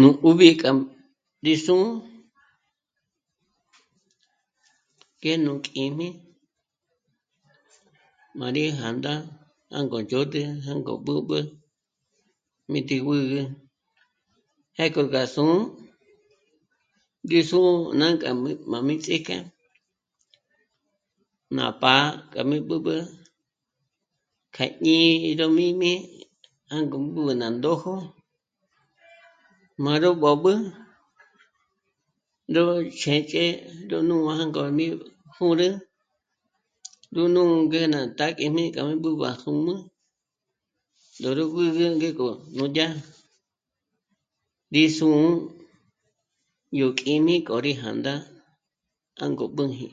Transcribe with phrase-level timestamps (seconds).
[0.00, 0.84] Nú 'ùb'i k'a má
[1.44, 1.86] rí sù'u
[5.20, 6.08] ngé nú kjíjm'i,
[8.38, 9.12] má rí jā̂ndā
[9.72, 11.38] jângo ndzhôd'ü jângo b'ǚb'ü
[12.70, 13.40] mí tí b'ǚgü
[14.76, 15.56] jé k'o gá sù'u,
[17.30, 18.30] rí sù'u nânk'a
[18.70, 19.36] má mí ts'íjk'e
[21.56, 22.94] ná pá'a k'a mí b'ǚb'ü
[24.54, 25.92] kja jñí'i ndí ró mī́'m'ī
[26.72, 27.94] jângo b'ǚb'ü ná ndójo,
[29.82, 30.52] mâ'a ró b'ǚb'ü
[32.54, 32.64] ró
[33.00, 33.44] xë̌chje
[33.90, 34.86] ró nù'u jângo rí mí
[35.38, 35.68] jûrü,
[37.14, 39.74] nújnu ngé má tá kjíjm'i k'a mí b'ǚb'ü à jùm'u,
[41.22, 42.26] yó ró mbǚgü ngék'o
[42.76, 42.88] yá
[44.74, 45.22] rí sù'u
[46.78, 48.12] yó kjí'm'i k'o rí jā̂ndā
[49.18, 49.88] jângo b'ǖ́nji